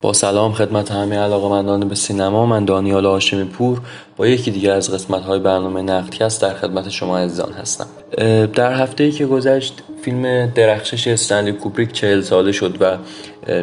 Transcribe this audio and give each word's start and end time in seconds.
با 0.00 0.12
سلام 0.12 0.52
خدمت 0.52 0.92
همه 0.92 1.16
علاقمندان 1.16 1.88
به 1.88 1.94
سینما. 1.94 2.46
من 2.46 2.64
دانیال 2.64 3.06
هاشمی 3.06 3.44
پور 3.44 3.80
با 4.16 4.26
یکی 4.26 4.50
دیگه 4.50 4.72
از 4.72 4.90
قسمت 4.94 5.22
های 5.22 5.38
برنامه 5.38 5.82
نقدکست 5.82 6.42
در 6.42 6.54
خدمت 6.54 6.88
شما 6.88 7.18
عزیزان 7.18 7.52
هستم. 7.52 7.86
در 8.54 8.72
هفته 8.72 9.04
ای 9.04 9.10
که 9.10 9.26
گذشت 9.26 9.82
فیلم 10.02 10.46
درخشش 10.46 11.08
استنلی 11.08 11.52
کوبریک 11.52 11.92
چهل 11.92 12.20
ساله 12.20 12.52
شد 12.52 12.76
و 12.80 12.96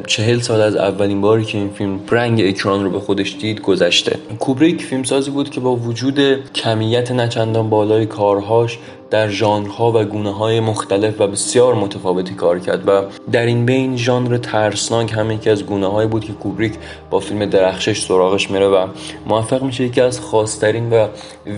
چهل 0.08 0.40
سال 0.40 0.62
از 0.62 0.76
اولین 0.76 1.22
باری 1.22 1.44
که 1.44 1.58
این 1.58 1.70
فیلم 1.70 2.00
رنگ 2.12 2.42
اکران 2.46 2.84
رو 2.84 2.90
به 2.90 3.00
خودش 3.00 3.36
دید 3.40 3.62
گذشته. 3.62 4.18
کوبریک 4.40 4.82
فیلمسازی 4.82 5.32
بود 5.32 5.50
که 5.50 5.60
با 5.60 5.76
وجود 5.76 6.52
کمیت 6.54 7.12
نچندان 7.12 7.70
بالای 7.70 8.06
کارهاش 8.06 8.80
در 9.10 9.30
ژانرها 9.30 9.92
و 9.92 10.04
گونه 10.04 10.34
های 10.34 10.60
مختلف 10.60 11.22
و 11.22 11.28
بسیار 11.28 11.74
متفاوتی 11.74 12.34
کار 12.34 12.60
کرد 12.60 12.88
و 12.88 13.02
در 13.32 13.46
این 13.46 13.66
بین 13.66 13.98
ژانر 13.98 14.38
ترسناک 14.38 15.14
هم 15.14 15.32
یکی 15.32 15.50
از 15.50 15.66
گونه 15.66 15.88
هایی 15.88 16.08
بود 16.08 16.26
که 16.26 16.34
کوبریک 16.34 16.74
با 17.10 17.20
فیلم 17.20 17.46
درخشش 17.46 18.02
سراغش 18.02 18.52
میره 18.52 18.68
و 18.68 18.88
موفق 19.26 19.64
میشه 19.64 19.84
یکی 19.84 20.02
از 20.02 20.20
خاصترین 20.20 20.90
و 20.90 21.08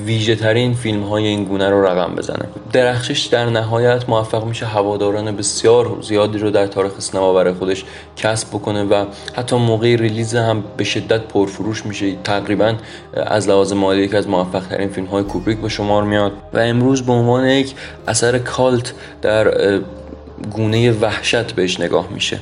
ویژه 0.06 0.36
ترین 0.36 0.74
فیلم 0.74 1.04
های 1.04 1.28
این 1.28 1.44
گونه 1.44 1.70
رو 1.70 1.86
رقم 1.86 2.16
بزنه. 2.16 2.46
درخشش 2.88 3.26
در 3.26 3.46
نهایت 3.46 4.10
موفق 4.10 4.46
میشه 4.46 4.66
هواداران 4.66 5.36
بسیار 5.36 5.98
زیادی 6.02 6.38
رو 6.38 6.52
در 6.52 6.68
تاریخ 6.68 7.00
سینما 7.00 7.34
برای 7.34 7.54
خودش 7.54 7.86
کسب 8.16 8.48
بکنه 8.50 8.84
و 8.84 9.06
حتی 9.36 9.56
موقع 9.56 9.96
ریلیز 9.96 10.36
هم 10.36 10.64
به 10.78 10.84
شدت 10.84 11.22
پرفروش 11.22 11.86
میشه. 11.86 12.16
تقریبا 12.24 12.74
از 13.14 13.50
لحاظ 13.50 13.74
مالی 13.74 14.04
یکی 14.04 14.18
از 14.18 14.28
موفق 14.28 14.68
ترین 14.68 14.90
فیلم 14.90 15.08
های 15.08 15.24
کوبریک 15.24 15.58
به 15.58 15.70
شمار 15.70 16.04
میاد. 16.04 16.32
و 16.54 16.60
امروز 16.60 17.06
به 17.06 17.12
عنوان 17.12 17.46
یک 17.46 17.76
اثر 18.08 18.38
کالت 18.38 18.94
در 19.22 19.80
گونه 20.52 20.92
وحشت 20.92 21.52
بهش 21.52 21.80
نگاه 21.80 22.08
میشه. 22.12 22.40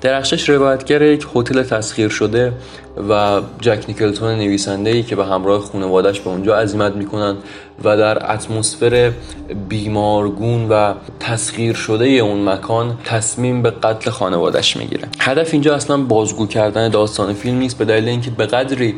درخشش 0.00 0.48
روایتگر 0.48 1.02
یک 1.02 1.26
هتل 1.34 1.62
تسخیر 1.62 2.08
شده 2.08 2.52
و 3.08 3.40
جک 3.60 3.84
نیکلتون 3.88 4.34
نویسنده 4.34 4.90
ای 4.90 5.02
که 5.02 5.16
به 5.16 5.24
همراه 5.24 5.60
خانوادش 5.60 6.20
به 6.20 6.30
اونجا 6.30 6.56
عزیمت 6.56 6.96
می‌کنن 6.96 7.36
و 7.84 7.96
در 7.96 8.32
اتمسفر 8.32 9.12
بیمارگون 9.68 10.68
و 10.68 10.94
تسخیر 11.20 11.74
شده 11.74 12.04
اون 12.04 12.48
مکان 12.48 12.98
تصمیم 13.04 13.62
به 13.62 13.70
قتل 13.70 14.10
خانوادش 14.10 14.76
می‌گیره. 14.76 15.08
هدف 15.20 15.52
اینجا 15.52 15.74
اصلا 15.74 15.96
بازگو 15.96 16.46
کردن 16.46 16.88
داستان 16.88 17.34
فیلم 17.34 17.58
نیست 17.58 17.78
به 17.78 17.84
دلیل 17.84 18.08
اینکه 18.08 18.30
به 18.30 18.46
قدری 18.46 18.94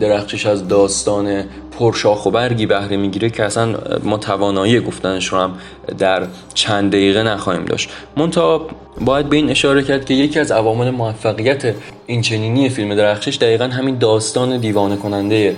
درخشش 0.00 0.46
از 0.46 0.68
داستان 0.68 1.44
پرشاخ 1.78 2.26
و 2.26 2.30
برگی 2.30 2.66
بهره 2.66 2.96
می‌گیره 2.96 3.30
که 3.30 3.44
اصلا 3.44 3.74
ما 4.02 4.16
توانایی 4.16 4.80
گفتنش 4.80 5.26
رو 5.26 5.38
هم 5.38 5.58
در 5.98 6.26
چند 6.54 6.92
دقیقه 6.92 7.22
نخواهیم 7.22 7.64
داشت. 7.64 7.90
منتها 8.16 8.66
باید 9.00 9.28
به 9.28 9.36
این 9.36 9.50
اشاره 9.50 9.82
کرد 9.82 10.04
که 10.04 10.14
یکی 10.14 10.40
از 10.40 10.52
عوامل 10.52 10.90
موفقیت 10.90 11.74
این 12.06 12.22
چنینی 12.22 12.68
فیلم 12.68 12.94
درخشش 12.94 13.36
دقیقا 13.36 13.64
همین 13.64 13.98
داستان 13.98 14.58
دیوانه 14.58 14.96
کننده 14.96 15.56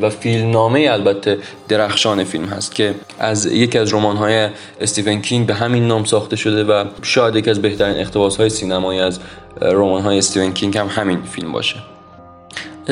و 0.00 0.10
فیلمنامه 0.10 0.88
البته 0.90 1.38
درخشان 1.68 2.24
فیلم 2.24 2.44
هست 2.44 2.74
که 2.74 2.94
از 3.18 3.46
یکی 3.46 3.78
از 3.78 3.92
های 3.92 4.48
استیون 4.80 5.22
کینگ 5.22 5.46
به 5.46 5.54
همین 5.54 5.86
نام 5.88 6.04
ساخته 6.04 6.36
شده 6.36 6.64
و 6.64 6.84
شاید 7.02 7.36
یکی 7.36 7.50
از 7.50 7.62
بهترین 7.62 7.96
اقتباس 7.96 8.36
های 8.36 8.48
سینمایی 8.48 9.00
از 9.00 9.20
های 10.04 10.18
استیون 10.18 10.52
کینگ 10.52 10.78
هم 10.78 10.86
همین 10.86 11.22
فیلم 11.22 11.52
باشه. 11.52 11.76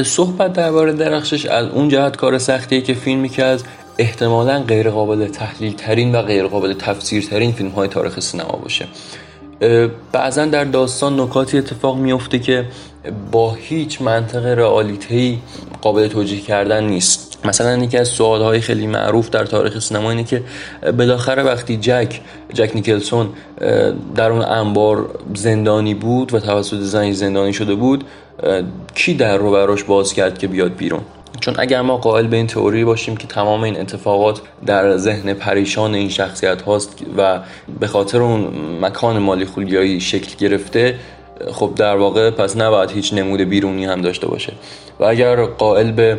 صحبت 0.02 0.52
درباره 0.52 0.92
درخشش 0.92 1.46
از 1.46 1.68
اون 1.68 1.88
جهت 1.88 2.16
کار 2.16 2.38
سختیه 2.38 2.80
که 2.80 2.94
فیلمی 2.94 3.28
که 3.28 3.44
از 3.44 3.64
احتمالا 3.98 4.62
غیر 4.62 4.90
قابل 4.90 5.28
تحلیل 5.28 5.72
ترین 5.72 6.14
و 6.14 6.22
غیر 6.22 6.46
قابل 6.46 6.72
تفسیر 6.72 7.24
ترین 7.24 7.52
فیلم 7.52 7.70
های 7.70 7.88
تاریخ 7.88 8.20
سینما 8.20 8.58
باشه. 8.62 8.86
بعضا 10.12 10.46
در 10.46 10.64
داستان 10.64 11.20
نکاتی 11.20 11.58
اتفاق 11.58 11.96
میفته 11.96 12.38
که 12.38 12.64
با 13.32 13.54
هیچ 13.54 14.02
منطق 14.02 14.46
رئالیتی 14.46 15.38
قابل 15.82 16.08
توجیه 16.08 16.40
کردن 16.40 16.84
نیست. 16.84 17.35
مثلا 17.46 17.84
یکی 17.84 17.98
از 17.98 18.18
های 18.20 18.60
خیلی 18.60 18.86
معروف 18.86 19.30
در 19.30 19.44
تاریخ 19.44 19.78
سینما 19.78 20.10
اینه 20.10 20.24
که 20.24 20.42
بالاخره 20.98 21.42
وقتی 21.42 21.76
جک 21.76 22.20
جک 22.54 22.70
نیکلسون 22.74 23.28
در 24.14 24.30
اون 24.30 24.42
انبار 24.42 25.08
زندانی 25.34 25.94
بود 25.94 26.34
و 26.34 26.40
توسط 26.40 26.78
زنی 26.78 27.12
زندانی 27.12 27.52
شده 27.52 27.74
بود 27.74 28.04
کی 28.94 29.14
در 29.14 29.36
رو 29.36 29.52
براش 29.52 29.84
باز 29.84 30.12
کرد 30.12 30.38
که 30.38 30.46
بیاد 30.46 30.76
بیرون؟ 30.76 31.00
چون 31.40 31.54
اگر 31.58 31.80
ما 31.80 31.96
قائل 31.96 32.26
به 32.26 32.36
این 32.36 32.46
تئوری 32.46 32.84
باشیم 32.84 33.16
که 33.16 33.26
تمام 33.26 33.62
این 33.62 33.80
اتفاقات 33.80 34.40
در 34.66 34.96
ذهن 34.96 35.34
پریشان 35.34 35.94
این 35.94 36.08
شخصیت 36.08 36.62
هاست 36.62 37.02
و 37.16 37.40
به 37.80 37.86
خاطر 37.86 38.22
اون 38.22 38.48
مکان 38.80 39.18
مالی 39.18 39.44
خولیایی 39.44 40.00
شکل 40.00 40.36
گرفته 40.38 40.94
خب 41.52 41.72
در 41.76 41.96
واقع 41.96 42.30
پس 42.30 42.56
نباید 42.56 42.90
هیچ 42.90 43.14
نمود 43.14 43.40
بیرونی 43.40 43.84
هم 43.84 44.00
داشته 44.00 44.26
باشه. 44.26 44.52
و 45.00 45.04
اگر 45.04 45.44
قائل 45.44 45.92
به 45.92 46.18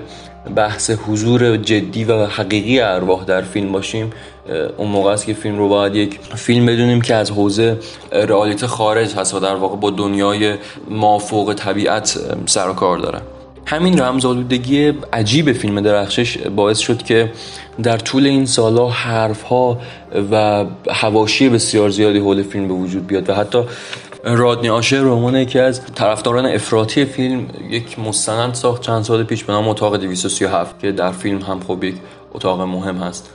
بحث 0.56 0.92
حضور 0.92 1.58
جدی 1.58 2.04
و 2.04 2.26
حقیقی 2.26 2.80
ارواح 2.80 3.24
در 3.24 3.42
فیلم 3.42 3.72
باشیم 3.72 4.14
اون 4.78 4.88
موقع 4.88 5.12
است 5.12 5.26
که 5.26 5.34
فیلم 5.34 5.58
رو 5.58 5.70
باید 5.70 5.96
یک 5.96 6.20
فیلم 6.36 6.66
بدونیم 6.66 7.02
که 7.02 7.16
از 7.16 7.32
حوزه 7.32 7.78
رئالیت 8.12 8.66
خارج 8.66 9.16
هست 9.16 9.34
و 9.34 9.40
در 9.40 9.56
واقع 9.56 9.76
با 9.76 9.90
دنیای 9.90 10.56
مافوق 10.90 11.54
طبیعت 11.54 12.20
سر 12.46 12.70
و 12.70 12.74
کار 12.74 12.98
داره. 12.98 13.22
همین 13.66 14.00
رمزآلودگی 14.00 14.94
عجیب 15.14 15.54
فیلم 15.54 15.82
درخشش 15.82 16.38
باعث 16.38 16.80
شد 16.80 17.04
که 17.04 17.32
در 17.84 17.98
طول 17.98 18.26
این 18.26 18.46
سالها 18.46 18.90
حرفها 18.90 19.78
و 20.32 20.66
هواشی 20.92 21.50
بسیار 21.50 21.90
زیادی 21.90 22.20
حول 22.20 22.44
فیلم 22.44 22.68
به 22.68 22.74
وجود 22.74 23.08
بیاد 23.08 23.30
و 23.30 23.34
حتی 23.34 23.64
رادنی 24.24 24.70
آشر 24.70 25.00
رومان 25.00 25.36
یکی 25.36 25.60
از 25.60 25.82
طرفداران 25.96 26.46
افراطی 26.46 27.06
فیلم 27.06 27.48
یک 27.70 28.00
مستند 28.00 28.54
ساخت 28.54 28.82
چند 28.82 29.04
سال 29.04 29.24
پیش 29.24 29.44
به 29.44 29.54
نام 29.54 29.68
اتاق 29.68 29.98
237 29.98 30.80
که 30.80 30.92
در 30.92 31.12
فیلم 31.12 31.42
هم 31.42 31.60
خب 31.60 31.84
یک 31.84 31.96
اتاق 32.34 32.62
مهم 32.62 32.98
هست. 32.98 33.30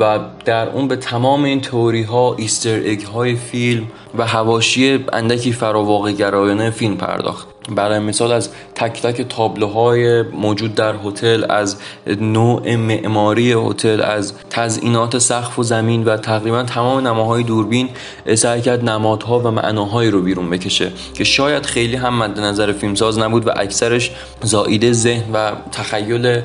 و 0.00 0.18
در 0.44 0.68
اون 0.68 0.88
به 0.88 0.96
تمام 0.96 1.44
این 1.44 1.60
توری 1.60 2.02
ها 2.02 2.34
ایستر 2.34 2.76
اگ 2.76 3.00
های 3.00 3.34
فیلم 3.34 3.86
و 4.18 4.26
هواشی 4.26 5.04
اندکی 5.12 5.52
فراواقع 5.52 6.12
گرایانه 6.12 6.70
فیلم 6.70 6.96
پرداخت. 6.96 7.53
برای 7.68 7.98
مثال 7.98 8.32
از 8.32 8.50
تک 8.74 9.02
تک 9.02 9.28
تابلوهای 9.28 10.22
موجود 10.22 10.74
در 10.74 10.94
هتل 11.04 11.44
از 11.50 11.76
نوع 12.06 12.76
معماری 12.76 13.52
هتل 13.52 14.00
از 14.00 14.32
تزئینات 14.50 15.18
سقف 15.18 15.58
و 15.58 15.62
زمین 15.62 16.04
و 16.04 16.16
تقریبا 16.16 16.62
تمام 16.62 17.06
نماهای 17.06 17.42
دوربین 17.42 17.88
سعی 18.34 18.60
کرد 18.60 18.88
نمادها 18.88 19.40
و 19.40 19.50
معناهایی 19.50 20.10
رو 20.10 20.22
بیرون 20.22 20.50
بکشه 20.50 20.92
که 21.14 21.24
شاید 21.24 21.66
خیلی 21.66 21.96
هم 21.96 22.18
مد 22.18 22.40
نظر 22.40 22.72
فیلمساز 22.72 23.18
نبود 23.18 23.46
و 23.46 23.50
اکثرش 23.56 24.10
زائیده 24.42 24.92
ذهن 24.92 25.32
و 25.32 25.52
تخیل 25.72 26.40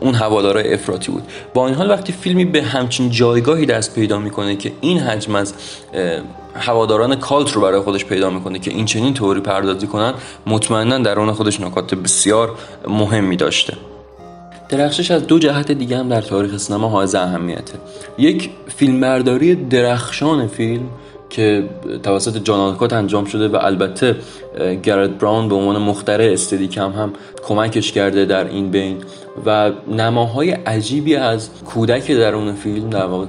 اون 0.00 0.14
هوادارای 0.14 0.74
افراطی 0.74 1.12
بود. 1.12 1.22
با 1.54 1.66
این 1.66 1.74
حال 1.74 1.90
وقتی 1.90 2.12
فیلمی 2.12 2.44
به 2.44 2.62
همچین 2.62 3.10
جایگاهی 3.10 3.66
دست 3.66 3.94
پیدا 3.94 4.18
می‌کنه 4.18 4.56
که 4.56 4.72
این 4.80 4.98
حجم 4.98 5.34
از 5.34 5.54
هواداران 6.54 7.16
کالت 7.16 7.52
رو 7.52 7.60
برای 7.60 7.80
خودش 7.80 8.04
پیدا 8.04 8.30
می‌کنه 8.30 8.58
که 8.58 8.70
این 8.70 8.84
چنین 8.84 9.14
توری 9.14 9.40
پردازی 9.40 9.86
کنن 9.86 10.14
مطمئنا 10.46 10.98
در 10.98 11.18
اون 11.20 11.32
خودش 11.32 11.60
نکات 11.60 11.94
بسیار 11.94 12.54
مهمی 12.88 13.36
داشته. 13.36 13.76
درخشش 14.68 15.10
از 15.10 15.26
دو 15.26 15.38
جهت 15.38 15.72
دیگه 15.72 15.98
هم 15.98 16.08
در 16.08 16.20
تاریخ 16.20 16.56
سینما 16.56 16.88
حائز 16.88 17.14
اهمیته. 17.14 17.74
یک 18.18 18.50
فیلمبرداری 18.76 19.54
درخشان 19.54 20.46
فیلم 20.46 20.88
که 21.30 21.68
توسط 22.02 22.36
جان 22.36 22.76
انجام 22.92 23.24
شده 23.24 23.48
و 23.48 23.58
البته 23.60 24.16
گرد 24.82 25.18
براون 25.18 25.48
به 25.48 25.54
عنوان 25.54 25.82
مختره 25.82 26.32
استدیکم 26.32 26.90
هم 26.90 27.12
کمکش 27.42 27.92
کرده 27.92 28.24
در 28.24 28.48
این 28.48 28.70
بین 28.70 28.96
و 29.46 29.70
نماهای 29.88 30.50
عجیبی 30.50 31.16
از 31.16 31.50
کودک 31.64 32.10
درون 32.10 32.54
فیلم 32.54 32.90
در 32.90 33.06
واقع 33.06 33.26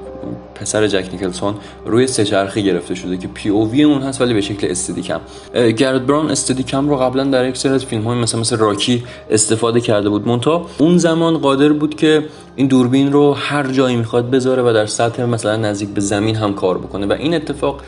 پسر 0.56 0.88
جک 0.88 1.10
نیکلسون 1.12 1.54
روی 1.86 2.08
سه 2.08 2.62
گرفته 2.62 2.96
شده 2.96 3.18
که 3.18 3.28
پی 3.28 3.50
او 3.50 3.72
وی 3.72 3.84
اون 3.84 4.02
هست 4.02 4.22
ولی 4.22 4.34
به 4.34 4.42
شکل 4.42 4.68
استدیکم 4.68 5.20
گرد 5.78 6.08
براون 6.08 6.32
استدیکم 6.32 6.90
رو 6.90 6.98
قبلا 6.98 7.24
در 7.24 7.48
یک 7.50 7.58
سری 7.58 7.74
از 7.74 7.86
فیلم 7.86 8.04
های 8.04 8.20
مثل 8.20 8.40
مثل 8.40 8.58
راکی 8.58 9.04
استفاده 9.30 9.82
کرده 9.82 10.10
بود. 10.10 10.28
مونتا 10.28 10.66
اون 10.78 10.98
زمان 10.98 11.38
قادر 11.38 11.74
بود 11.74 11.96
که 11.96 12.24
این 12.56 12.68
دوربین 12.68 13.12
رو 13.12 13.34
هر 13.34 13.68
جایی 13.68 13.96
می‌خواد 13.96 14.30
بذاره 14.30 14.64
و 14.64 14.74
در 14.74 14.86
سطح 14.86 15.24
مثلا 15.24 15.56
نزدیک 15.56 15.90
به 15.90 16.02
زمین 16.02 16.36
هم 16.36 16.54
کار 16.54 16.78
بکنه. 16.78 17.06
و 17.06 17.12
این 17.12 17.34
اتفاق 17.34 17.82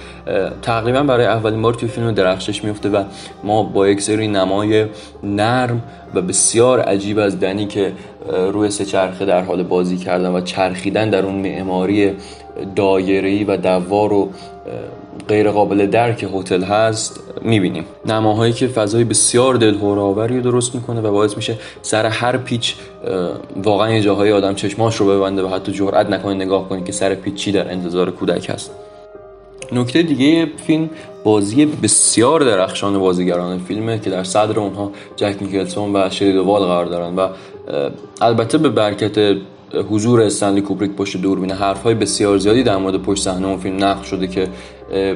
تقریبا 0.61 1.03
برای 1.03 1.25
اولین 1.25 1.61
بار 1.61 1.73
توی 1.73 1.89
فیلم 1.89 2.11
درخشش 2.11 2.63
میفته 2.63 2.89
و 2.89 3.03
ما 3.43 3.63
با 3.63 3.89
یک 3.89 4.01
سری 4.01 4.27
نمای 4.27 4.85
نرم 5.23 5.83
و 6.13 6.21
بسیار 6.21 6.79
عجیب 6.79 7.19
از 7.19 7.39
دنی 7.39 7.65
که 7.65 7.93
روی 8.53 8.69
سه 8.69 8.85
چرخه 8.85 9.25
در 9.25 9.41
حال 9.41 9.63
بازی 9.63 9.97
کردن 9.97 10.29
و 10.29 10.41
چرخیدن 10.41 11.09
در 11.09 11.25
اون 11.25 11.35
معماری 11.35 12.11
دایره‌ای 12.75 13.43
و 13.43 13.57
دوار 13.57 14.13
و 14.13 14.29
غیر 15.27 15.51
قابل 15.51 15.85
درک 15.85 16.25
هتل 16.33 16.63
هست 16.63 17.19
می‌بینیم. 17.41 17.85
نماهایی 18.05 18.53
که 18.53 18.67
فضای 18.67 19.03
بسیار 19.03 19.55
دلهوراوری 19.55 20.37
رو 20.37 20.43
درست 20.51 20.75
می‌کنه 20.75 21.01
و 21.01 21.11
باعث 21.11 21.35
میشه 21.35 21.55
سر 21.81 22.05
هر 22.05 22.37
پیچ 22.37 22.75
واقعا 23.63 23.93
یه 23.93 24.01
جاهای 24.01 24.31
آدم 24.31 24.55
چشماش 24.55 24.95
رو 24.95 25.07
ببنده 25.07 25.43
و 25.43 25.47
حتی 25.47 25.71
جرئت 25.71 26.09
نکنه 26.09 26.33
نگاه 26.33 26.69
کنه 26.69 26.83
که 26.83 26.91
سر 26.91 27.15
پیچ 27.15 27.33
چی 27.33 27.51
در 27.51 27.71
انتظار 27.71 28.11
کودک 28.11 28.49
هست. 28.49 28.71
نکته 29.71 30.03
دیگه 30.03 30.45
فیلم 30.45 30.89
بازی 31.23 31.65
بسیار 31.65 32.41
درخشان 32.41 32.99
بازیگران 32.99 33.59
فیلمه 33.59 33.99
که 33.99 34.09
در 34.09 34.23
صدر 34.23 34.59
اونها 34.59 34.91
جک 35.15 35.35
نیکلسون 35.41 35.95
و 35.95 36.09
شرید 36.09 36.35
وال 36.35 36.61
قرار 36.61 36.85
دارن 36.85 37.15
و 37.15 37.27
البته 38.21 38.57
به 38.57 38.69
برکت 38.69 39.37
حضور 39.89 40.21
استنلی 40.21 40.61
کوبریک 40.61 40.91
پشت 40.91 41.17
دوربین 41.17 41.51
حرفهای 41.51 41.95
بسیار 41.95 42.37
زیادی 42.37 42.63
در 42.63 42.77
مورد 42.77 42.97
پشت 43.01 43.23
صحنه 43.23 43.47
اون 43.47 43.57
فیلم 43.57 43.83
نقل 43.83 44.03
شده 44.03 44.27
که 44.27 44.47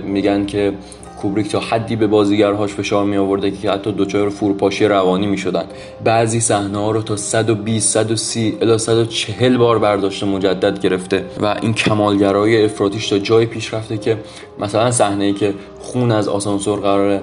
میگن 0.06 0.46
که 0.46 0.74
کوبریک 1.22 1.52
تا 1.52 1.60
حدی 1.60 1.96
به 1.96 2.08
بازیگرهاش 2.08 2.74
فشار 2.74 3.06
می 3.06 3.18
آورده 3.18 3.52
که 3.52 3.72
حتی 3.72 3.92
دچار 3.98 4.30
فروپاشی 4.30 4.86
روانی 4.86 5.28
می 5.28 5.38
شدن 5.38 5.64
بعضی 6.04 6.40
صحنه 6.40 6.78
ها 6.78 6.92
رو 6.92 7.02
تا 7.02 7.16
120 7.16 7.94
130 7.94 8.58
الی 8.62 8.78
140 8.78 9.58
بار 9.58 9.80
برداشت 9.80 10.24
مجدد 10.24 10.80
گرفته 10.80 11.26
و 11.42 11.56
این 11.62 11.74
کمالگرایی 11.74 12.66
افراطیش 12.66 13.10
تا 13.10 13.18
جای 13.18 13.46
پیش 13.46 13.74
رفته 13.74 13.98
که 13.98 14.18
مثلا 14.60 14.92
صحنه 14.92 15.26
ای 15.26 15.34
که 15.34 15.54
خون 15.80 16.12
از 16.12 16.28
آسانسور 16.28 16.80
قرار 16.80 17.22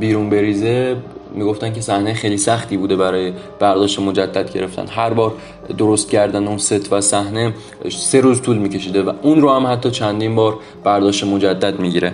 بیرون 0.00 0.30
بریزه 0.30 0.96
می‌گفتن 1.34 1.72
که 1.72 1.80
صحنه 1.80 2.14
خیلی 2.14 2.38
سختی 2.38 2.76
بوده 2.76 2.96
برای 2.96 3.32
برداشت 3.58 4.00
مجدد 4.00 4.52
گرفتن. 4.52 4.86
هر 4.86 5.10
بار 5.10 5.32
درست 5.78 6.10
کردن 6.10 6.46
اون 6.46 6.58
ست 6.58 6.92
و 6.92 7.00
صحنه 7.00 7.54
سه 7.90 8.20
روز 8.20 8.42
طول 8.42 8.58
میکشیده 8.58 9.02
و 9.02 9.12
اون 9.22 9.40
رو 9.40 9.50
هم 9.50 9.66
حتی 9.66 9.90
چندین 9.90 10.34
بار 10.34 10.58
برداشت 10.84 11.24
مجدد 11.24 11.80
می‌گیره. 11.80 12.12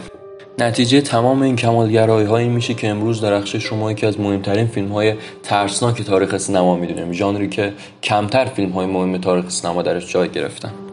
نتیجه 0.61 1.01
تمام 1.01 1.43
این 1.43 1.57
کمالگرایی 1.57 2.27
هایی 2.27 2.49
میشه 2.49 2.75
که 2.75 2.89
امروز 2.89 3.21
درخش 3.21 3.57
شما 3.57 3.93
یکی 3.93 4.07
از 4.07 4.21
مهمترین 4.21 4.67
فیلم 4.67 4.89
های 4.89 5.15
ترسناک 5.43 6.03
تاریخ 6.03 6.37
سینما 6.37 6.77
می‌دونیم. 6.77 7.13
ژانری 7.13 7.49
که 7.49 7.73
کمتر 8.03 8.45
فیلم 8.45 8.71
های 8.71 8.87
مهم 8.87 9.19
تاریخ 9.19 9.51
سینما 9.51 9.83
درش 9.83 10.13
جای 10.13 10.29
گرفتن. 10.29 10.88